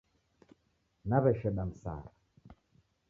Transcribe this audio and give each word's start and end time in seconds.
Naw'esheda 1.09 1.63
msara 1.69 2.11